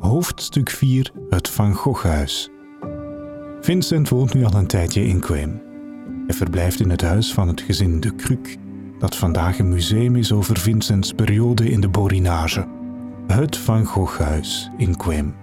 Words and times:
Hoofdstuk 0.00 0.70
4 0.70 1.12
Het 1.30 1.48
Van 1.48 1.74
Goghhuis. 1.74 2.50
Vincent 3.60 4.08
woont 4.08 4.34
nu 4.34 4.44
al 4.44 4.54
een 4.54 4.66
tijdje 4.66 5.04
in 5.04 5.20
Quem. 5.20 5.62
Hij 6.26 6.36
verblijft 6.36 6.80
in 6.80 6.90
het 6.90 7.00
huis 7.00 7.32
van 7.32 7.48
het 7.48 7.60
gezin 7.60 8.00
De 8.00 8.14
Kruk, 8.14 8.56
dat 8.98 9.16
vandaag 9.16 9.58
een 9.58 9.68
museum 9.68 10.16
is 10.16 10.32
over 10.32 10.56
Vincents 10.56 11.12
periode 11.12 11.70
in 11.70 11.80
de 11.80 11.88
Borinage. 11.88 12.66
Het 13.26 13.56
Van 13.56 13.84
Goghhuis 13.84 14.70
in 14.76 14.96
Quem. 14.96 15.34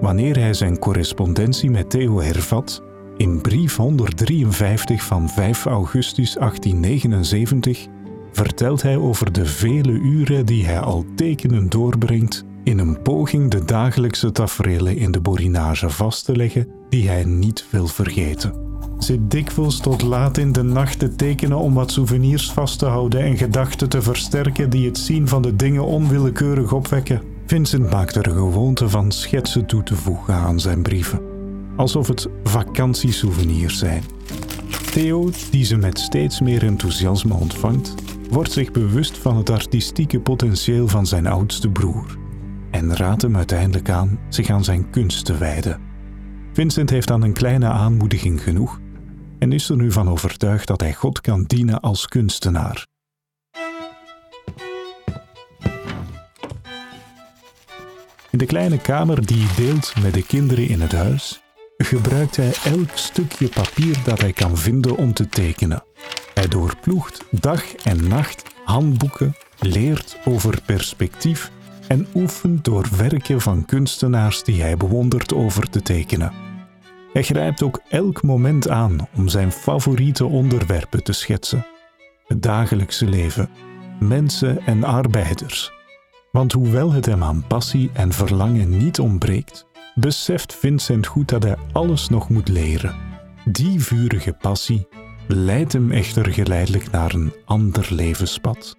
Wanneer 0.00 0.38
hij 0.38 0.54
zijn 0.54 0.78
correspondentie 0.78 1.70
met 1.70 1.90
Theo 1.90 2.20
hervat, 2.20 2.82
in 3.16 3.40
brief 3.40 3.76
153 3.76 5.02
van 5.02 5.28
5 5.28 5.64
augustus 5.64 6.34
1879 6.34 7.86
vertelt 8.32 8.82
hij 8.82 8.96
over 8.96 9.32
de 9.32 9.46
vele 9.46 9.92
uren 9.92 10.46
die 10.46 10.66
hij 10.66 10.80
al 10.80 11.04
tekenen 11.14 11.68
doorbrengt 11.68 12.44
in 12.66 12.78
een 12.78 13.02
poging 13.02 13.50
de 13.50 13.64
dagelijkse 13.64 14.32
tafereelen 14.32 14.96
in 14.96 15.10
de 15.10 15.20
borinage 15.20 15.90
vast 15.90 16.24
te 16.24 16.36
leggen 16.36 16.68
die 16.88 17.08
hij 17.08 17.24
niet 17.24 17.66
wil 17.70 17.86
vergeten. 17.86 18.52
Zit 18.98 19.30
dikwijls 19.30 19.80
tot 19.80 20.02
laat 20.02 20.38
in 20.38 20.52
de 20.52 20.62
nacht 20.62 20.98
te 20.98 21.14
tekenen 21.16 21.58
om 21.58 21.74
wat 21.74 21.90
souvenirs 21.90 22.52
vast 22.52 22.78
te 22.78 22.86
houden 22.86 23.20
en 23.20 23.36
gedachten 23.36 23.88
te 23.88 24.02
versterken 24.02 24.70
die 24.70 24.86
het 24.86 24.98
zien 24.98 25.28
van 25.28 25.42
de 25.42 25.56
dingen 25.56 25.84
onwillekeurig 25.84 26.72
opwekken. 26.72 27.22
Vincent 27.46 27.90
maakt 27.90 28.14
er 28.14 28.30
gewoonte 28.30 28.88
van 28.88 29.12
schetsen 29.12 29.66
toe 29.66 29.82
te 29.82 29.94
voegen 29.94 30.34
aan 30.34 30.60
zijn 30.60 30.82
brieven, 30.82 31.20
alsof 31.76 32.08
het 32.08 32.28
vakantiesouvenirs 32.44 33.78
zijn. 33.78 34.02
Theo, 34.90 35.30
die 35.50 35.64
ze 35.64 35.76
met 35.76 35.98
steeds 35.98 36.40
meer 36.40 36.62
enthousiasme 36.62 37.34
ontvangt, 37.34 37.94
wordt 38.30 38.52
zich 38.52 38.70
bewust 38.70 39.18
van 39.18 39.36
het 39.36 39.50
artistieke 39.50 40.20
potentieel 40.20 40.88
van 40.88 41.06
zijn 41.06 41.26
oudste 41.26 41.68
broer 41.68 42.24
en 42.76 42.96
raadt 42.96 43.22
hem 43.22 43.36
uiteindelijk 43.36 43.90
aan 43.90 44.18
zich 44.28 44.50
aan 44.50 44.64
zijn 44.64 44.90
kunst 44.90 45.24
te 45.24 45.38
wijden. 45.38 45.80
Vincent 46.52 46.90
heeft 46.90 47.10
aan 47.10 47.22
een 47.22 47.32
kleine 47.32 47.66
aanmoediging 47.66 48.42
genoeg 48.42 48.80
en 49.38 49.52
is 49.52 49.68
er 49.68 49.76
nu 49.76 49.92
van 49.92 50.08
overtuigd 50.08 50.66
dat 50.66 50.80
hij 50.80 50.94
God 50.94 51.20
kan 51.20 51.44
dienen 51.44 51.80
als 51.80 52.06
kunstenaar. 52.06 52.86
In 58.30 58.38
de 58.38 58.46
kleine 58.46 58.78
kamer 58.78 59.26
die 59.26 59.46
hij 59.46 59.64
deelt 59.64 59.92
met 60.02 60.14
de 60.14 60.26
kinderen 60.26 60.68
in 60.68 60.80
het 60.80 60.92
huis, 60.92 61.42
gebruikt 61.76 62.36
hij 62.36 62.52
elk 62.64 62.90
stukje 62.94 63.48
papier 63.48 63.98
dat 64.04 64.20
hij 64.20 64.32
kan 64.32 64.56
vinden 64.56 64.96
om 64.96 65.12
te 65.12 65.28
tekenen. 65.28 65.84
Hij 66.34 66.48
doorploegt 66.48 67.24
dag 67.30 67.74
en 67.74 68.08
nacht 68.08 68.42
handboeken, 68.64 69.36
leert 69.58 70.18
over 70.24 70.62
perspectief 70.66 71.50
en 71.88 72.06
oefent 72.14 72.64
door 72.64 72.88
werken 72.96 73.40
van 73.40 73.64
kunstenaars 73.64 74.42
die 74.42 74.62
hij 74.62 74.76
bewondert 74.76 75.34
over 75.34 75.70
te 75.70 75.82
tekenen. 75.82 76.32
Hij 77.12 77.22
grijpt 77.22 77.62
ook 77.62 77.80
elk 77.88 78.22
moment 78.22 78.68
aan 78.68 79.08
om 79.16 79.28
zijn 79.28 79.52
favoriete 79.52 80.24
onderwerpen 80.24 81.04
te 81.04 81.12
schetsen: 81.12 81.66
het 82.26 82.42
dagelijkse 82.42 83.06
leven, 83.06 83.48
mensen 84.00 84.66
en 84.66 84.84
arbeiders. 84.84 85.72
Want 86.32 86.52
hoewel 86.52 86.92
het 86.92 87.06
hem 87.06 87.22
aan 87.22 87.46
passie 87.46 87.90
en 87.92 88.12
verlangen 88.12 88.76
niet 88.76 89.00
ontbreekt, 89.00 89.66
beseft 89.94 90.54
Vincent 90.54 91.06
goed 91.06 91.28
dat 91.28 91.42
hij 91.42 91.56
alles 91.72 92.08
nog 92.08 92.28
moet 92.28 92.48
leren. 92.48 92.94
Die 93.44 93.80
vurige 93.80 94.32
passie 94.32 94.88
leidt 95.28 95.72
hem 95.72 95.90
echter 95.90 96.32
geleidelijk 96.32 96.90
naar 96.90 97.14
een 97.14 97.32
ander 97.44 97.86
levenspad 97.90 98.76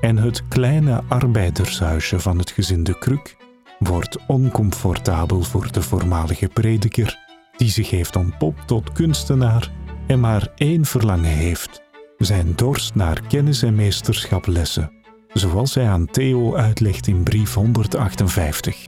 en 0.00 0.16
het 0.16 0.48
kleine 0.48 1.02
arbeidershuisje 1.08 2.20
van 2.20 2.38
het 2.38 2.50
gezin 2.50 2.84
De 2.84 2.98
Kruk 2.98 3.36
wordt 3.78 4.26
oncomfortabel 4.26 5.42
voor 5.42 5.72
de 5.72 5.82
voormalige 5.82 6.48
prediker, 6.48 7.18
die 7.56 7.70
zich 7.70 7.90
heeft 7.90 8.16
ontpopt 8.16 8.66
tot 8.66 8.92
kunstenaar 8.92 9.70
en 10.06 10.20
maar 10.20 10.52
één 10.56 10.84
verlangen 10.84 11.30
heeft: 11.30 11.82
zijn 12.18 12.52
dorst 12.56 12.94
naar 12.94 13.22
kennis 13.28 13.62
en 13.62 13.74
meesterschap 13.74 14.46
lessen, 14.46 14.92
zoals 15.32 15.74
hij 15.74 15.88
aan 15.88 16.06
Theo 16.06 16.56
uitlegt 16.56 17.06
in 17.06 17.22
brief 17.22 17.54
158. 17.54 18.86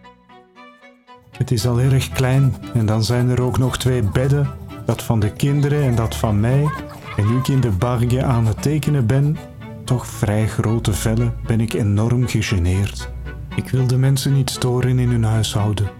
Het 1.31 1.51
is 1.51 1.67
al 1.67 1.81
erg 1.81 2.09
klein 2.09 2.55
en 2.75 2.87
dan 2.87 3.05
zijn 3.05 3.29
er 3.29 3.43
ook 3.43 3.59
nog 3.59 3.79
twee 3.79 4.03
bedden, 4.03 4.51
dat 4.87 5.03
van 5.03 5.21
de 5.21 5.33
kinderen 5.33 5.83
en 5.83 5.95
dat 5.95 6.17
van 6.17 6.41
mij. 6.41 6.69
En 7.17 7.27
nu 7.27 7.39
ik 7.39 7.49
in 7.49 7.61
de 7.61 7.71
barge 7.71 8.23
aan 8.25 8.47
het 8.47 8.63
tekenen 8.63 9.07
ben, 9.07 9.37
toch 9.91 10.07
vrij 10.07 10.49
grote 10.49 10.93
vellen 10.93 11.35
ben 11.47 11.61
ik 11.61 11.73
enorm 11.73 12.29
gegeneerd. 12.29 13.11
Ik 13.57 13.69
wil 13.69 13.87
de 13.87 13.97
mensen 13.97 14.33
niet 14.33 14.51
storen 14.51 14.99
in 14.99 15.09
hun 15.09 15.25
huishouden. 15.25 15.91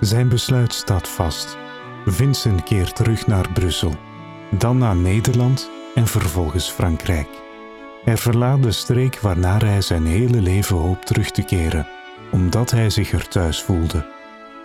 Zijn 0.00 0.28
besluit 0.28 0.74
staat 0.74 1.08
vast. 1.08 1.56
Vincent 2.06 2.62
keert 2.62 2.96
terug 2.96 3.26
naar 3.26 3.52
Brussel, 3.52 3.92
dan 4.50 4.78
naar 4.78 4.96
Nederland 4.96 5.70
en 5.94 6.06
vervolgens 6.06 6.70
Frankrijk. 6.70 7.28
Hij 8.04 8.16
verlaat 8.16 8.62
de 8.62 8.72
streek 8.72 9.20
waarnaar 9.20 9.64
hij 9.64 9.80
zijn 9.80 10.06
hele 10.06 10.40
leven 10.40 10.76
hoopt 10.76 11.06
terug 11.06 11.30
te 11.30 11.42
keren, 11.42 11.86
omdat 12.30 12.70
hij 12.70 12.90
zich 12.90 13.12
er 13.12 13.28
thuis 13.28 13.62
voelde. 13.62 14.17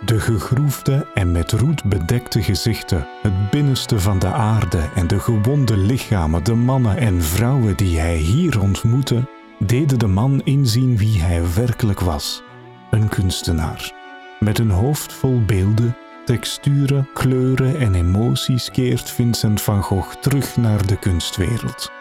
De 0.04 0.20
gegroefde 0.20 1.06
en 1.14 1.32
met 1.32 1.52
roet 1.52 1.84
bedekte 1.84 2.42
gezichten, 2.42 3.06
het 3.22 3.50
binnenste 3.50 4.00
van 4.00 4.18
de 4.18 4.26
aarde 4.26 4.90
en 4.94 5.06
de 5.06 5.18
gewonde 5.18 5.76
lichamen, 5.76 6.44
de 6.44 6.54
mannen 6.54 6.96
en 6.96 7.22
vrouwen 7.22 7.76
die 7.76 7.98
hij 7.98 8.16
hier 8.16 8.60
ontmoette, 8.60 9.28
deden 9.58 9.98
de 9.98 10.06
man 10.06 10.42
inzien 10.44 10.96
wie 10.96 11.22
hij 11.22 11.42
werkelijk 11.54 12.00
was: 12.00 12.42
een 12.90 13.08
kunstenaar. 13.08 13.92
Met 14.40 14.58
een 14.58 14.70
hoofd 14.70 15.12
vol 15.12 15.42
beelden, 15.44 15.96
texturen, 16.24 17.08
kleuren 17.14 17.78
en 17.78 17.94
emoties 17.94 18.70
keert 18.70 19.10
Vincent 19.10 19.62
van 19.62 19.82
Gogh 19.82 20.14
terug 20.20 20.56
naar 20.56 20.86
de 20.86 20.98
kunstwereld. 20.98 21.92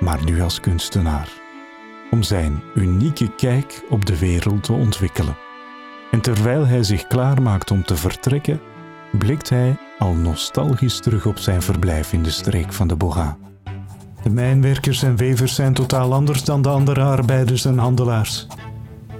Maar 0.00 0.24
nu 0.24 0.42
als 0.42 0.60
kunstenaar, 0.60 1.28
om 2.10 2.22
zijn 2.22 2.62
unieke 2.74 3.34
kijk 3.34 3.82
op 3.88 4.04
de 4.04 4.18
wereld 4.18 4.62
te 4.62 4.72
ontwikkelen. 4.72 5.36
En 6.14 6.20
terwijl 6.20 6.66
hij 6.66 6.82
zich 6.82 7.06
klaarmaakt 7.06 7.70
om 7.70 7.84
te 7.84 7.96
vertrekken, 7.96 8.60
blikt 9.18 9.48
hij 9.48 9.76
al 9.98 10.12
nostalgisch 10.12 11.00
terug 11.00 11.26
op 11.26 11.38
zijn 11.38 11.62
verblijf 11.62 12.12
in 12.12 12.22
de 12.22 12.30
streek 12.30 12.72
van 12.72 12.88
de 12.88 12.96
Boga. 12.96 13.36
De 14.22 14.30
mijnwerkers 14.30 15.02
en 15.02 15.16
wevers 15.16 15.54
zijn 15.54 15.74
totaal 15.74 16.12
anders 16.12 16.44
dan 16.44 16.62
de 16.62 16.68
andere 16.68 17.02
arbeiders 17.02 17.64
en 17.64 17.78
handelaars. 17.78 18.46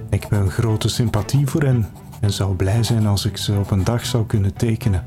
Ik 0.09 0.21
heb 0.21 0.31
een 0.31 0.49
grote 0.49 0.89
sympathie 0.89 1.47
voor 1.47 1.61
hen 1.61 1.87
en 2.21 2.31
zou 2.31 2.55
blij 2.55 2.83
zijn 2.83 3.07
als 3.07 3.25
ik 3.25 3.37
ze 3.37 3.53
op 3.53 3.71
een 3.71 3.83
dag 3.83 4.05
zou 4.05 4.25
kunnen 4.25 4.53
tekenen, 4.53 5.05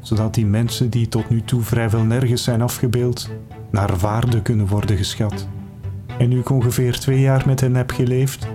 zodat 0.00 0.34
die 0.34 0.46
mensen 0.46 0.90
die 0.90 1.08
tot 1.08 1.28
nu 1.30 1.42
toe 1.42 1.62
vrijwel 1.62 2.02
nergens 2.02 2.42
zijn 2.42 2.62
afgebeeld, 2.62 3.30
naar 3.70 3.96
waarde 3.96 4.42
kunnen 4.42 4.66
worden 4.66 4.96
geschat. 4.96 5.48
En 6.18 6.28
nu 6.28 6.38
ik 6.38 6.50
ongeveer 6.50 6.98
twee 6.98 7.20
jaar 7.20 7.42
met 7.46 7.60
hen 7.60 7.74
heb 7.74 7.90
geleefd, 7.90 8.46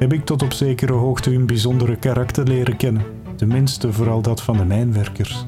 heb 0.00 0.12
ik 0.12 0.24
tot 0.24 0.42
op 0.42 0.52
zekere 0.52 0.92
hoogte 0.92 1.30
hun 1.30 1.46
bijzondere 1.46 1.96
karakter 1.96 2.44
leren 2.44 2.76
kennen, 2.76 3.04
tenminste 3.36 3.92
vooral 3.92 4.22
dat 4.22 4.42
van 4.42 4.56
de 4.56 4.64
mijnwerkers. 4.64 5.46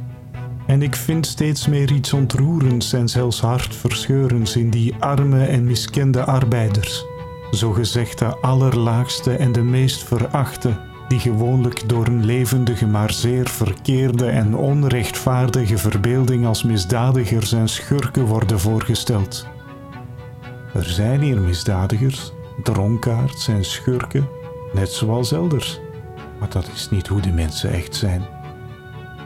En 0.67 0.83
ik 0.83 0.97
vind 0.97 1.27
steeds 1.27 1.67
meer 1.67 1.93
iets 1.93 2.13
ontroerends 2.13 2.93
en 2.93 3.09
zelfs 3.09 3.41
hartverscheurends 3.41 4.57
in 4.57 4.71
die 4.71 4.95
arme 4.99 5.45
en 5.45 5.65
miskende 5.65 6.25
arbeiders, 6.25 7.05
zogezegd 7.51 8.19
de 8.19 8.37
allerlaagste 8.37 9.37
en 9.37 9.53
de 9.53 9.63
meest 9.63 10.05
verachte, 10.05 10.77
die 11.09 11.19
gewoonlijk 11.19 11.89
door 11.89 12.07
een 12.07 12.25
levendige 12.25 12.87
maar 12.87 13.13
zeer 13.13 13.49
verkeerde 13.49 14.27
en 14.27 14.57
onrechtvaardige 14.57 15.79
verbeelding 15.79 16.47
als 16.47 16.63
misdadigers 16.63 17.53
en 17.53 17.69
schurken 17.69 18.25
worden 18.25 18.61
voorgesteld. 18.61 19.47
Er 20.75 20.85
zijn 20.85 21.21
hier 21.21 21.41
misdadigers, 21.41 22.33
dronkaards 22.63 23.49
en 23.49 23.65
schurken, 23.65 24.29
net 24.73 24.93
zoals 24.93 25.33
elders. 25.33 25.81
Maar 26.39 26.49
dat 26.49 26.71
is 26.75 26.91
niet 26.91 27.07
hoe 27.07 27.21
de 27.21 27.33
mensen 27.33 27.71
echt 27.71 27.95
zijn. 27.95 28.23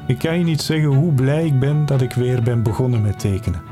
Ik 0.06 0.18
kan 0.18 0.38
je 0.38 0.44
niet 0.44 0.62
zeggen 0.62 0.88
hoe 0.88 1.12
blij 1.12 1.46
ik 1.46 1.58
ben 1.58 1.86
dat 1.86 2.00
ik 2.00 2.12
weer 2.12 2.42
ben 2.42 2.62
begonnen 2.62 3.02
met 3.02 3.18
tekenen. 3.18 3.62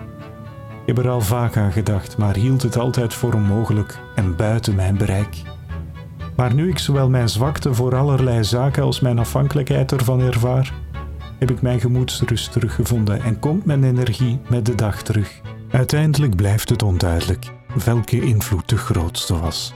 Ik 0.81 0.95
heb 0.95 0.99
er 0.99 1.11
al 1.11 1.21
vaak 1.21 1.57
aan 1.57 1.73
gedacht, 1.73 2.17
maar 2.17 2.37
hield 2.37 2.63
het 2.63 2.79
altijd 2.79 3.15
voor 3.15 3.35
onmogelijk 3.35 3.99
en 4.15 4.37
buiten 4.37 4.75
mijn 4.75 4.97
bereik. 4.97 5.43
Maar 6.37 6.55
nu 6.55 6.69
ik 6.69 6.79
zowel 6.79 7.09
mijn 7.09 7.29
zwakte 7.29 7.75
voor 7.75 7.97
allerlei 7.97 8.45
zaken 8.45 8.83
als 8.83 9.01
mijn 9.01 9.19
afhankelijkheid 9.19 9.93
ervan 9.93 10.21
ervaar, 10.21 10.73
heb 11.39 11.51
ik 11.51 11.63
mijn 11.63 11.81
gemoedsrust 11.81 12.53
teruggevonden 12.53 13.23
en 13.23 13.39
komt 13.39 13.65
mijn 13.65 13.85
energie 13.85 14.41
met 14.49 14.67
de 14.67 14.75
dag 14.75 15.03
terug. 15.03 15.41
Uiteindelijk 15.71 16.37
blijft 16.37 16.69
het 16.69 16.83
onduidelijk 16.83 17.53
welke 17.85 18.21
invloed 18.21 18.69
de 18.69 18.77
grootste 18.77 19.41
was. 19.41 19.75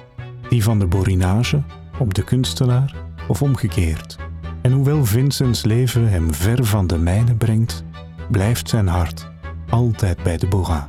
Die 0.48 0.62
van 0.62 0.78
de 0.78 0.86
borinage 0.86 1.62
op 1.98 2.14
de 2.14 2.24
kunstenaar 2.24 2.94
of 3.28 3.42
omgekeerd. 3.42 4.16
En 4.62 4.72
hoewel 4.72 5.04
Vincents 5.04 5.64
leven 5.64 6.08
hem 6.08 6.34
ver 6.34 6.64
van 6.64 6.86
de 6.86 6.98
mijne 6.98 7.34
brengt, 7.34 7.84
blijft 8.30 8.68
zijn 8.68 8.86
hart 8.86 9.28
altijd 9.68 10.22
bij 10.22 10.36
de 10.36 10.46
Boga. 10.46 10.88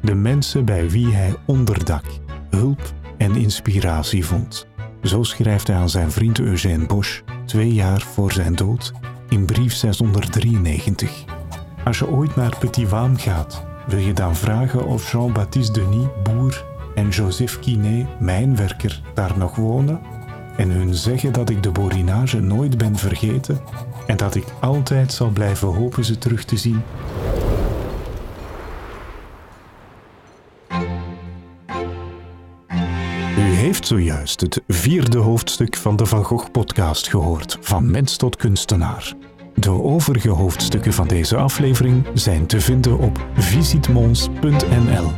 De 0.00 0.14
mensen 0.14 0.64
bij 0.64 0.90
wie 0.90 1.14
hij 1.14 1.34
onderdak, 1.44 2.04
hulp 2.50 2.92
en 3.16 3.36
inspiratie 3.36 4.24
vond. 4.24 4.66
Zo 5.02 5.22
schrijft 5.22 5.66
hij 5.66 5.76
aan 5.76 5.90
zijn 5.90 6.10
vriend 6.10 6.38
Eugène 6.38 6.86
Bosch 6.86 7.20
twee 7.44 7.74
jaar 7.74 8.00
voor 8.00 8.32
zijn 8.32 8.54
dood, 8.54 8.92
in 9.28 9.44
brief 9.44 9.74
693. 9.74 11.24
Als 11.84 11.98
je 11.98 12.08
ooit 12.08 12.36
naar 12.36 12.56
Petit 12.58 12.88
Waam 12.88 13.16
gaat, 13.16 13.64
wil 13.86 13.98
je 13.98 14.12
dan 14.12 14.36
vragen 14.36 14.86
of 14.86 15.12
Jean-Baptiste 15.12 15.80
Denis, 15.80 16.06
boer, 16.22 16.64
en 16.94 17.08
Joseph 17.08 17.58
Quinet, 17.58 18.20
mijnwerker, 18.20 19.02
daar 19.14 19.38
nog 19.38 19.56
wonen? 19.56 20.00
En 20.58 20.70
hun 20.70 20.94
zeggen 20.94 21.32
dat 21.32 21.50
ik 21.50 21.62
de 21.62 21.70
borinage 21.70 22.40
nooit 22.40 22.78
ben 22.78 22.96
vergeten 22.96 23.60
en 24.06 24.16
dat 24.16 24.34
ik 24.34 24.44
altijd 24.60 25.12
zal 25.12 25.30
blijven 25.30 25.68
hopen 25.68 26.04
ze 26.04 26.18
terug 26.18 26.44
te 26.44 26.56
zien? 26.56 26.82
U 33.38 33.54
heeft 33.54 33.86
zojuist 33.86 34.40
het 34.40 34.62
vierde 34.68 35.18
hoofdstuk 35.18 35.76
van 35.76 35.96
de 35.96 36.06
Van 36.06 36.24
Gogh-podcast 36.24 37.08
gehoord, 37.08 37.58
van 37.60 37.90
mens 37.90 38.16
tot 38.16 38.36
kunstenaar. 38.36 39.14
De 39.54 39.70
overige 39.70 40.30
hoofdstukken 40.30 40.92
van 40.92 41.08
deze 41.08 41.36
aflevering 41.36 42.06
zijn 42.14 42.46
te 42.46 42.60
vinden 42.60 42.98
op 42.98 43.26
visitmons.nl. 43.34 45.12